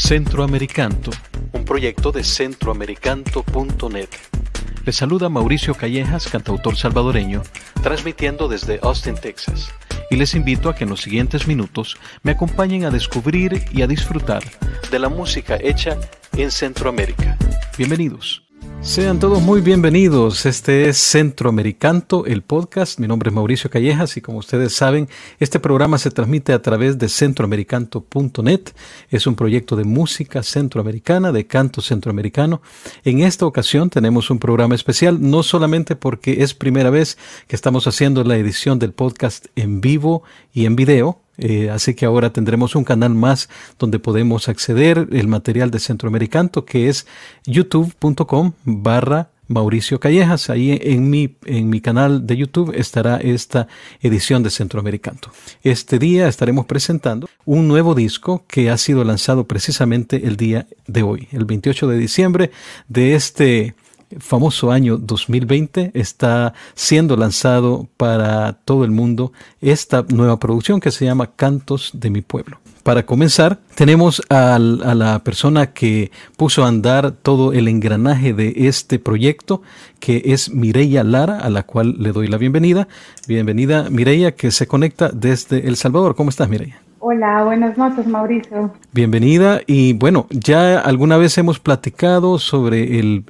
[0.00, 1.10] Centroamericanto,
[1.52, 4.08] un proyecto de centroamericanto.net.
[4.84, 7.42] Les saluda Mauricio Callejas, cantautor salvadoreño,
[7.82, 9.72] transmitiendo desde Austin, Texas.
[10.10, 13.86] Y les invito a que en los siguientes minutos me acompañen a descubrir y a
[13.86, 14.42] disfrutar
[14.90, 15.96] de la música hecha
[16.32, 17.36] en Centroamérica.
[17.76, 18.49] Bienvenidos.
[18.82, 20.46] Sean todos muy bienvenidos.
[20.46, 22.98] Este es Centroamericanto, el podcast.
[22.98, 25.06] Mi nombre es Mauricio Callejas y como ustedes saben,
[25.38, 28.70] este programa se transmite a través de centroamericanto.net.
[29.10, 32.62] Es un proyecto de música centroamericana, de canto centroamericano.
[33.04, 37.18] En esta ocasión tenemos un programa especial, no solamente porque es primera vez
[37.48, 40.22] que estamos haciendo la edición del podcast en vivo
[40.54, 43.48] y en video, eh, así que ahora tendremos un canal más
[43.78, 47.06] donde podemos acceder el material de Centroamericanto que es
[47.46, 50.48] youtube.com barra Mauricio Callejas.
[50.48, 53.66] Ahí en mi, en mi canal de YouTube estará esta
[54.00, 55.30] edición de Centroamericanto.
[55.62, 61.02] Este día estaremos presentando un nuevo disco que ha sido lanzado precisamente el día de
[61.02, 62.50] hoy, el 28 de diciembre
[62.88, 63.74] de este
[64.18, 71.04] famoso año 2020 está siendo lanzado para todo el mundo esta nueva producción que se
[71.04, 72.58] llama Cantos de mi pueblo.
[72.82, 78.98] Para comenzar, tenemos a, la persona que puso a andar todo el engranaje de este
[78.98, 79.62] proyecto,
[80.00, 82.88] que es Mireya Lara, a la cual le doy la bienvenida.
[83.28, 86.16] Bienvenida, Mireya, que se conecta desde El Salvador.
[86.16, 86.80] ¿Cómo estás, Mireya?
[87.02, 88.74] Hola, buenas noches, Mauricio.
[88.92, 89.62] Bienvenida.
[89.66, 93.24] Y bueno, ya alguna vez hemos platicado sobre el,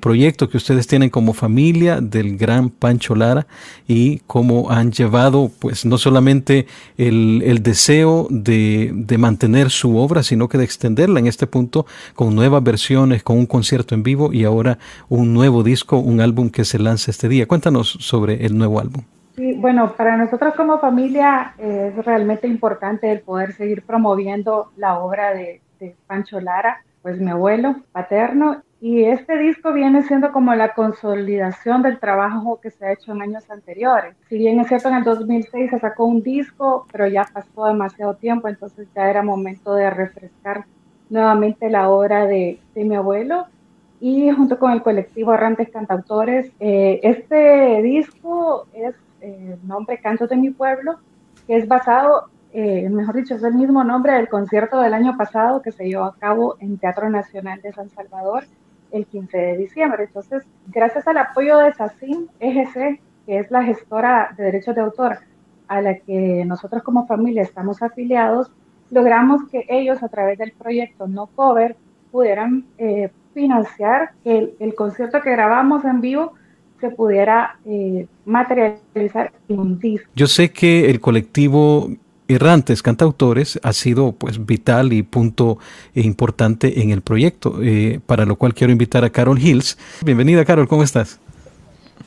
[0.00, 3.46] proyecto que ustedes tienen como familia del gran Pancho Lara
[3.86, 10.48] y cómo han llevado, pues, no solamente el, deseo de, de, mantener su obra, sino
[10.48, 14.42] que de extenderla en este punto con nuevas versiones, con un concierto en vivo y
[14.42, 17.46] ahora un nuevo disco, un álbum que se lanza este día.
[17.46, 19.04] Cuéntanos sobre el nuevo álbum.
[19.34, 25.32] Sí, bueno, para nosotros como familia es realmente importante el poder seguir promoviendo la obra
[25.32, 25.60] de,
[26.06, 31.98] Pancho Lara, pues mi abuelo paterno, y este disco viene siendo como la consolidación del
[31.98, 34.14] trabajo que se ha hecho en años anteriores.
[34.28, 38.14] Si bien es cierto, en el 2006 se sacó un disco, pero ya pasó demasiado
[38.14, 40.66] tiempo, entonces ya era momento de refrescar
[41.10, 43.46] nuevamente la obra de, mi abuelo
[44.00, 50.36] y junto con el colectivo Arrantes Cantautores, eh, este disco es el nombre Cantos de
[50.36, 50.98] mi Pueblo,
[51.46, 55.62] que es basado, eh, mejor dicho, es el mismo nombre del concierto del año pasado
[55.62, 58.44] que se llevó a cabo en Teatro Nacional de San Salvador
[58.90, 60.04] el 15 de diciembre.
[60.04, 65.18] Entonces, gracias al apoyo de SACIM EGC, que es la gestora de derechos de autor
[65.68, 68.50] a la que nosotros como familia estamos afiliados,
[68.90, 71.76] logramos que ellos a través del proyecto No Cover
[72.10, 76.34] pudieran eh, financiar que el concierto que grabamos en vivo
[76.82, 80.10] se pudiera eh, materializar en un disco.
[80.16, 81.88] Yo sé que el colectivo
[82.26, 85.58] Errantes Cantautores ha sido pues vital y punto
[85.94, 89.78] importante en el proyecto, eh, para lo cual quiero invitar a Carol Hills.
[90.04, 91.20] Bienvenida Carol, ¿cómo estás?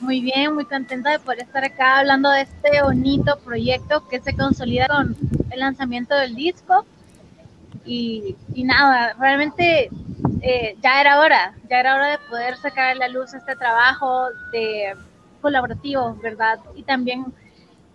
[0.02, 4.36] Muy bien, muy contenta de poder estar acá hablando de este bonito proyecto que se
[4.36, 5.16] consolida con
[5.52, 6.86] el lanzamiento del disco.
[7.86, 9.90] Y, y nada, realmente
[10.46, 14.28] eh, ya era hora, ya era hora de poder sacar a la luz este trabajo
[14.52, 14.94] de
[15.42, 16.60] colaborativo, ¿verdad?
[16.76, 17.26] Y también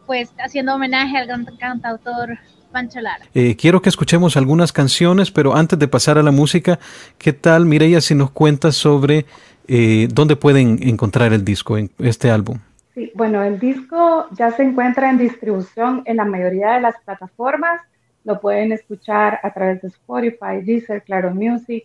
[0.05, 2.37] pues haciendo homenaje al gran cantautor
[2.73, 3.25] Pancho Lara.
[3.35, 6.81] Eh, quiero que escuchemos algunas canciones, pero antes de pasar a la música,
[7.19, 9.27] ¿qué tal, Mireya, si nos cuentas sobre
[9.69, 12.59] eh, dónde pueden encontrar el disco, en este álbum?
[12.95, 17.81] Sí, bueno, el disco ya se encuentra en distribución en la mayoría de las plataformas.
[18.25, 21.85] Lo pueden escuchar a través de Spotify, Deezer, Claro Music,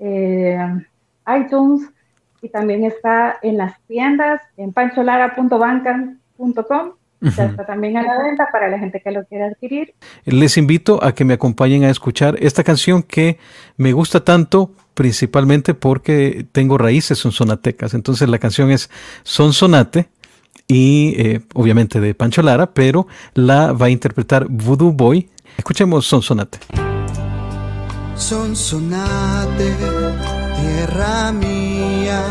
[0.00, 0.58] eh,
[1.28, 1.88] iTunes
[2.42, 6.92] y también está en las tiendas en pancholara.bancan.com.
[7.22, 9.92] Ya está también a la venta para la gente que lo quiera adquirir.
[10.24, 13.38] Les invito a que me acompañen a escuchar esta canción que
[13.76, 17.92] me gusta tanto, principalmente porque tengo raíces sonsonatecas.
[17.92, 18.88] Entonces la canción es
[19.22, 20.08] Sonsonate
[20.66, 25.28] y eh, obviamente de Pancho Lara, pero la va a interpretar Voodoo Boy.
[25.58, 26.89] Escuchemos Sonsonate.
[28.20, 29.74] Sonsonate,
[30.60, 32.22] tierra mía,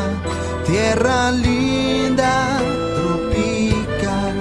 [0.65, 2.59] tierra linda,
[2.95, 4.35] tropical,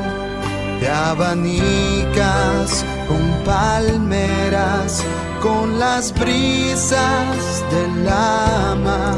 [0.78, 5.02] de abanicas con palmeras,
[5.42, 8.04] con las brisas del
[8.84, 9.16] mar,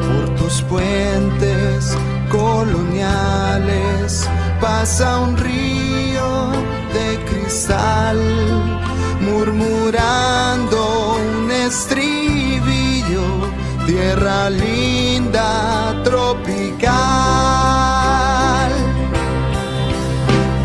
[0.00, 1.96] por tus puentes
[2.30, 4.26] coloniales.
[4.60, 6.11] Pasa un río
[14.02, 16.92] tierra linda tropical.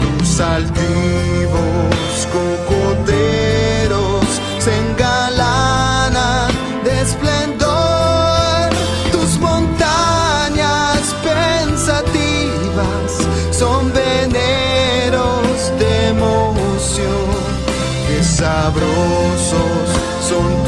[0.02, 4.26] Tus altivos cocoteros
[4.58, 6.52] se engalanan
[6.84, 8.70] de esplendor.
[9.12, 11.00] Tus montañas
[11.30, 13.10] pensativas
[13.52, 17.28] son veneros de emoción.
[18.08, 19.86] Qué sabrosos
[20.28, 20.67] son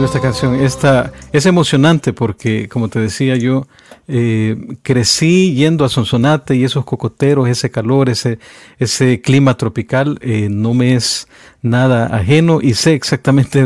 [0.00, 0.54] esta canción.
[0.54, 3.66] Esta es emocionante porque, como te decía yo,
[4.08, 8.38] eh, crecí yendo a Sonsonate y esos cocoteros, ese calor, ese,
[8.78, 11.28] ese clima tropical, eh, no me es
[11.60, 13.62] nada ajeno y sé exactamente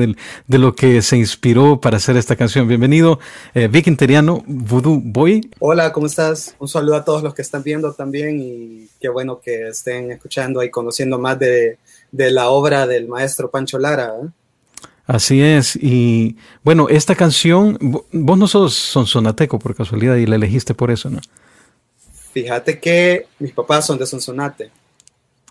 [0.46, 2.66] de lo que se inspiró para hacer esta canción.
[2.66, 3.20] Bienvenido,
[3.54, 5.48] eh, Vic Interiano, Voodoo Boy.
[5.60, 6.56] Hola, ¿cómo estás?
[6.58, 10.64] Un saludo a todos los que están viendo también y qué bueno que estén escuchando
[10.64, 11.78] y conociendo más de,
[12.10, 14.12] de la obra del maestro Pancho Lara.
[14.20, 14.26] ¿eh?
[15.06, 15.76] Así es.
[15.76, 17.78] Y bueno, esta canción,
[18.12, 21.20] vos no sos sonsonateco por casualidad y la elegiste por eso, ¿no?
[22.32, 24.70] Fíjate que mis papás son de Sonsonate.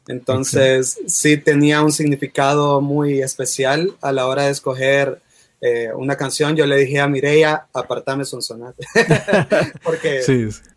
[0.08, 5.20] Entonces, sí tenía un significado muy especial a la hora de escoger
[5.62, 6.56] eh, una canción.
[6.56, 8.86] Yo le dije a Mireia, apartame Sonsonate.
[9.84, 10.22] Porque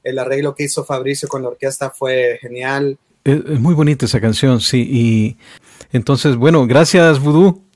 [0.03, 2.97] el arreglo que hizo Fabricio con la orquesta fue genial.
[3.25, 4.89] Es, muy bonita esa canción, sí.
[4.91, 5.37] Y
[5.93, 7.68] entonces, bueno, gracias, Voodoo.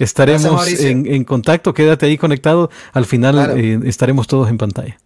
[0.00, 2.70] Estaremos en, contacto, quédate ahí conectado.
[2.92, 4.98] Al final eh, estaremos todos en pantalla.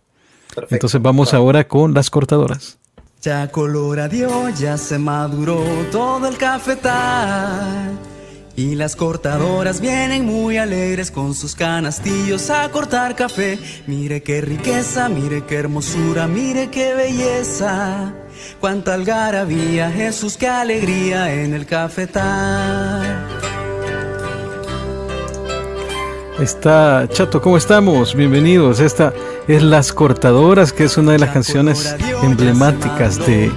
[0.71, 2.79] Entonces vamos ahora con las cortadoras.
[3.21, 7.99] Ya coloradió, ya se maduró todo el cafetal.
[8.57, 13.59] Y las cortadoras vienen muy alegres con sus canastillos a cortar café.
[13.89, 18.15] Mire qué riqueza, mire qué hermosura, mire qué belleza.
[18.61, 23.34] Cuánta algarabía, Jesús, qué alegría en el cafetal.
[26.39, 28.15] Está Chato, ¿cómo estamos?
[28.17, 28.81] Bienvenidos.
[28.81, 29.15] Esta
[29.47, 33.53] es Las Cortadoras, que es una de las canciones emblemáticas de,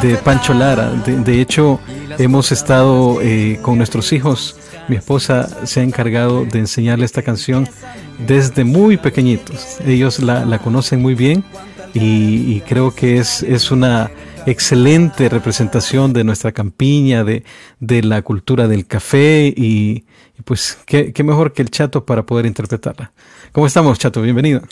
[0.00, 0.90] de Pancho Lara.
[0.90, 1.80] De, hecho,
[2.18, 4.56] hemos estado eh, con nuestros hijos.
[4.88, 7.68] Mi esposa se ha encargado de enseñarle esta canción
[8.26, 9.78] desde muy pequeñitos.
[9.86, 11.44] Ellos la, conocen muy bien
[11.92, 14.10] y, creo que es, es una
[14.46, 17.44] excelente representación de nuestra campiña, de,
[17.80, 20.04] de la cultura del café y,
[20.44, 23.12] pues qué, mejor que el Chato para poder interpretarla.
[23.52, 24.20] ¿Cómo estamos, Chato?
[24.20, 24.62] Bienvenido.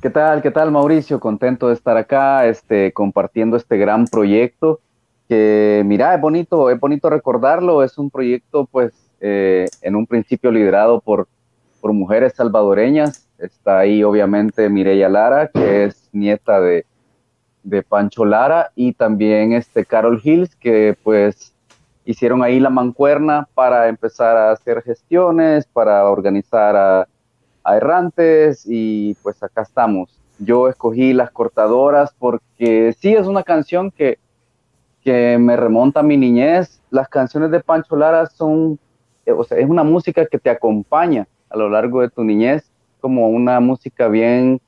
[0.00, 0.42] ¿Qué tal?
[0.42, 1.20] ¿Qué tal, Mauricio?
[1.20, 4.80] Contento de estar acá, este, compartiendo este gran proyecto.
[5.28, 7.84] Que, mira, es bonito, es bonito recordarlo.
[7.84, 11.28] Es un proyecto, pues, eh, en un principio liderado por,
[11.80, 13.28] por mujeres salvadoreñas.
[13.38, 16.84] Está ahí, obviamente, Mireya Lara, que es nieta de,
[17.62, 21.52] de Pancho Lara y también este Carol Hills, que pues
[22.04, 27.08] hicieron ahí la mancuerna para empezar a hacer gestiones, para organizar a,
[27.64, 30.18] errantes y pues acá estamos.
[30.40, 34.18] Yo escogí Las Cortadoras porque sí es una canción que,
[35.04, 36.80] que me remonta a mi niñez.
[36.90, 38.80] Las canciones de Pancho Lara son,
[39.24, 42.68] eh, o sea, es una música que te acompaña a lo largo de tu niñez,
[43.00, 44.60] como una música bien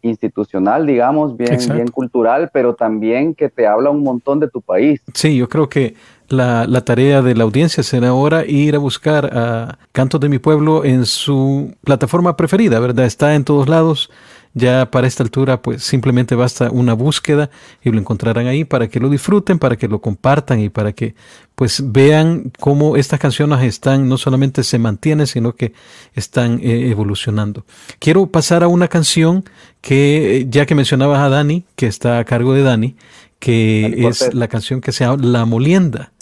[0.00, 5.02] institucional, digamos, bien, bien cultural, pero también que te habla un montón de tu país.
[5.12, 5.94] Sí, yo creo que
[6.28, 10.38] la, la, tarea de la audiencia será ahora ir a buscar a Cantos de mi
[10.38, 13.06] Pueblo en su plataforma preferida, ¿verdad?
[13.06, 14.10] Está en todos lados
[14.54, 17.50] ya para esta altura, pues simplemente basta una búsqueda
[17.82, 21.14] y lo encontrarán ahí para que lo disfruten, para que lo compartan y para que
[21.54, 25.72] pues vean cómo estas canciones están, no solamente se mantienen, sino que
[26.14, 27.64] están eh, evolucionando.
[27.98, 29.44] Quiero pasar a una canción
[29.80, 32.96] que, ya que mencionabas a Dani, que está a cargo de Dani,
[33.38, 36.12] que es la canción que se llama La Molienda.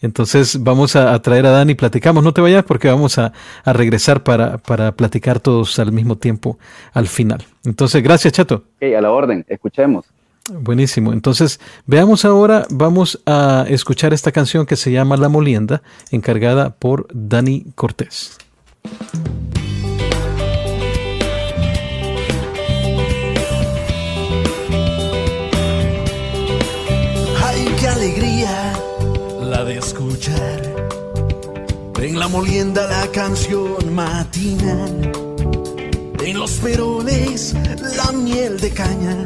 [0.00, 3.32] Entonces vamos a, traer a Dani, platicamos, no te vayas porque vamos a,
[3.64, 6.58] regresar para, para, platicar todos al mismo tiempo
[6.92, 7.44] al final.
[7.64, 8.64] Entonces, gracias Chato.
[8.76, 10.06] Ok, a la orden, escuchemos.
[10.50, 11.12] Buenísimo.
[11.12, 17.06] Entonces, veamos ahora, vamos a escuchar esta canción que se llama La Molienda, encargada por
[17.12, 18.38] Dani Cortés.
[32.00, 35.12] En la molienda la canción matinal.
[36.24, 37.54] En los perones
[37.96, 39.16] la miel de caña.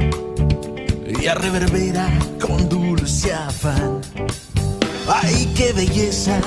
[1.20, 4.00] Y a reverbera con dulce afán.
[5.08, 6.38] Ay, qué belleza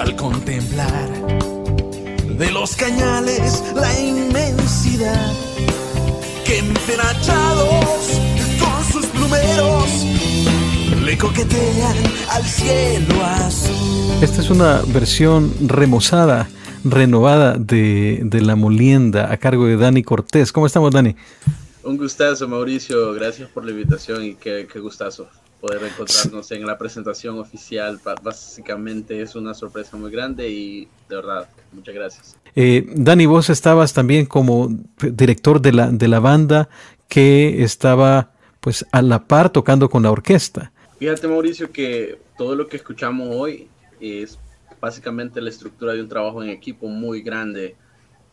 [0.00, 1.08] al contemplar
[2.38, 5.32] de los cañales la inmensidad
[6.44, 8.07] que enfenachados
[11.08, 11.96] le coquetean
[12.32, 14.22] al cielo azul.
[14.22, 16.50] Esta es una versión remozada,
[16.84, 20.52] renovada de, de La Molienda a cargo de Dani Cortés.
[20.52, 21.16] ¿Cómo estamos, Dani?
[21.82, 23.14] Un gustazo, Mauricio.
[23.14, 25.30] Gracias por la invitación y qué, qué gustazo.
[25.62, 27.98] poder encontrarnos en la presentación oficial.
[28.22, 32.36] Básicamente es una sorpresa muy grande y de verdad, muchas gracias.
[32.54, 34.68] Eh, Dani, vos estabas también como
[35.00, 36.68] director de la, de la banda
[37.08, 40.72] que estaba pues a la par tocando con la orquesta.
[40.98, 43.68] Fíjate Mauricio que todo lo que escuchamos hoy
[44.00, 44.36] es
[44.80, 47.76] básicamente la estructura de un trabajo en equipo muy grande.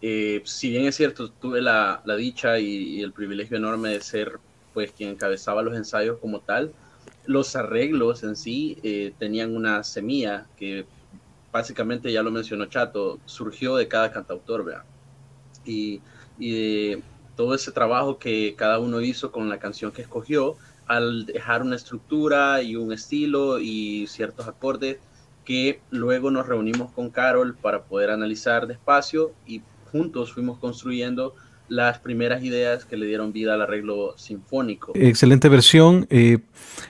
[0.02, 4.40] Eh, si bien es cierto, tuve la, dicha y, el privilegio enorme de ser
[4.74, 6.74] pues quien encabezaba los ensayos como tal,
[7.28, 10.86] los arreglos en sí eh, tenían una semilla que
[11.52, 14.84] básicamente ya lo mencionó Chato, surgió de cada cantautor, ¿vea?
[15.66, 16.02] Y,
[16.40, 16.98] y
[17.36, 20.58] todo ese trabajo que cada uno hizo con la canción que escogió,
[20.88, 24.98] al dejar una estructura y un estilo y ciertos acordes,
[25.44, 29.62] que luego nos reunimos con Carol para poder analizar despacio y
[29.92, 31.36] juntos fuimos construyendo
[31.68, 34.92] las primeras ideas que le dieron vida al arreglo sinfónico.
[34.96, 36.06] Excelente versión.
[36.10, 36.40] Eh,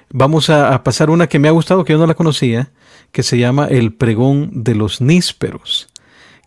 [0.09, 2.71] vamos a, pasar una que me ha gustado, que yo no la conocía,
[3.11, 5.87] que se llama El pregón de los nísperos.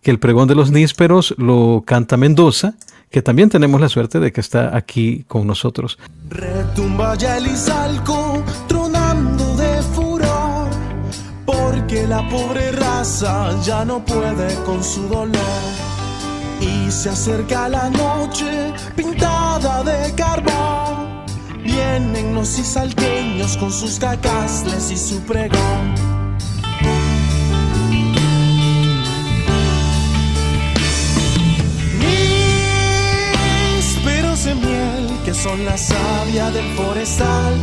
[0.03, 2.75] Que el pregón de los nísperos lo canta Mendoza,
[3.11, 5.99] que también tenemos la suerte de que está aquí con nosotros.
[6.29, 10.69] Retumba ya el izalco, tronando de furor,
[11.45, 15.89] porque la pobre raza ya no puede con su dolor
[16.61, 21.25] y se acerca la noche pintada de carbón.
[21.63, 26.08] Vienen los cisalteños con sus cacasles y su pregón.
[35.43, 37.55] Son la savia del forestal,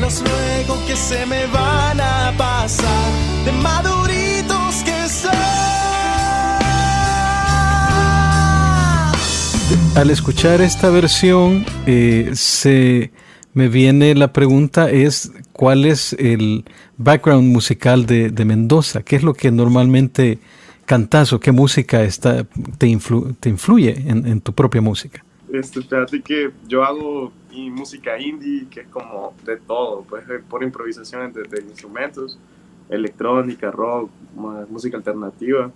[0.00, 3.12] los luego que se me van a pasar
[3.44, 5.32] de maduritos que son.
[9.94, 13.12] Al escuchar esta versión, eh, se
[13.52, 16.64] me viene la pregunta es cuál es el
[16.96, 20.38] background musical de, Mendoza, qué es lo que normalmente
[20.86, 22.46] cantas o qué música está,
[22.78, 25.22] te, influye en, tu propia música.
[25.52, 31.30] Este, fíjate que yo hago música indie, que es como de todo, pues por improvisación
[31.30, 32.38] de, de instrumentos,
[32.88, 34.10] electrónica, rock,
[34.70, 35.70] música alternativa.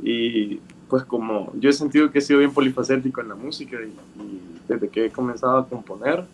[0.00, 3.92] Y pues como yo he sentido que he sido bien polifacético en la música y,
[4.68, 6.24] desde que he comenzado a componer,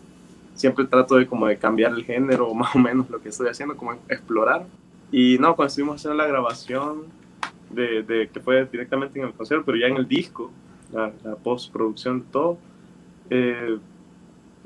[0.53, 3.75] siempre trato de como de cambiar el género, más o menos lo que estoy haciendo,
[3.75, 4.67] como explorar.
[5.11, 7.03] Y no, cuando estuvimos haciendo la grabación,
[7.71, 10.51] de, de que fue directamente en el concierto, pero ya en el disco,
[10.91, 11.11] la,
[11.43, 12.57] postproducción de todo,
[13.29, 13.77] eh,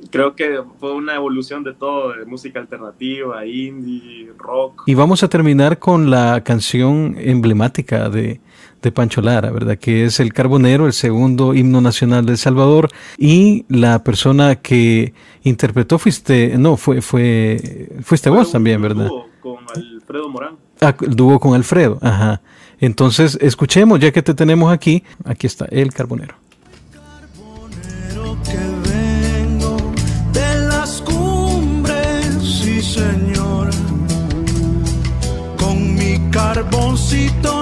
[0.09, 4.83] creo que fue una evolución de todo, de música alternativa, indie, rock.
[4.85, 8.39] Y vamos a terminar con la canción emblemática de,
[8.81, 9.77] de Pancho Lara, ¿verdad?
[9.77, 12.89] Que es el Carbonero, el segundo himno nacional de El Salvador.
[13.17, 15.13] Y la persona que
[15.43, 19.07] interpretó fuiste, no, fue, fue, fuiste vos también, ¿verdad?
[19.07, 20.55] Dúo con Alfredo Morán.
[20.81, 22.41] Ah, el dúo con Alfredo, ajá.
[22.79, 25.91] Entonces, escuchemos, ya que te tenemos aquí, aquí está El.
[25.93, 26.38] Carbonero
[36.29, 37.58] carboncito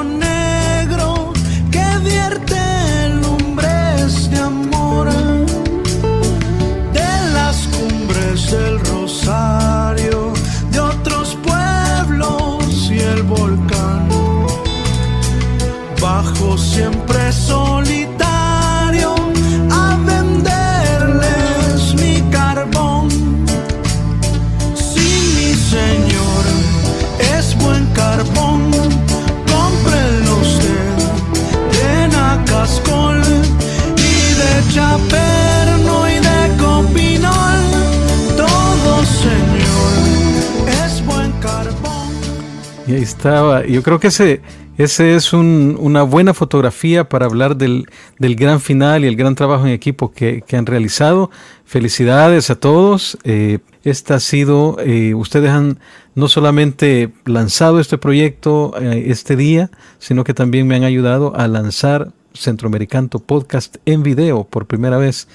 [42.87, 43.65] Y ahí estaba.
[43.65, 44.41] Yo creo que ese,
[44.77, 47.85] ese es una buena fotografía para hablar del,
[48.19, 51.29] gran final y el gran trabajo en equipo que, han realizado.
[51.65, 53.17] Felicidades a todos.
[53.23, 55.79] Eh, esta ha sido, eh, ustedes han
[56.15, 61.47] no solamente lanzado este proyecto eh, este día, sino que también me han ayudado a
[61.47, 65.27] lanzar Centroamericano Podcast en video por primera vez.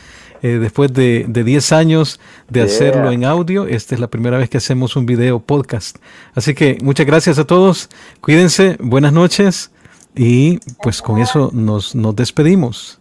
[0.42, 2.18] Eh, después de, 10 años
[2.48, 3.66] de hacerlo en audio.
[3.66, 5.98] Esta es la primera vez que hacemos un video podcast.
[6.34, 7.88] Así que muchas gracias a todos.
[8.20, 9.70] Cuídense, buenas noches
[10.16, 12.98] y pues con eso nos, nos despedimos.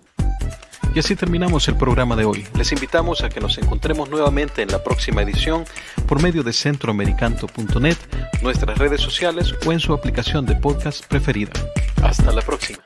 [0.94, 2.46] Y así terminamos el programa de hoy.
[2.56, 5.64] Les invitamos a que nos encontremos nuevamente en la próxima edición
[6.06, 7.98] por medio de centroamericanto.net,
[8.42, 11.54] nuestras redes sociales o en su aplicación de podcast preferida.
[12.04, 12.82] Hasta la próxima.